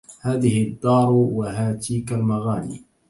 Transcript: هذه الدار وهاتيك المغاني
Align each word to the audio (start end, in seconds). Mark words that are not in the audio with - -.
هذه 0.21 0.63
الدار 0.63 1.11
وهاتيك 1.11 2.11
المغاني 2.13 2.83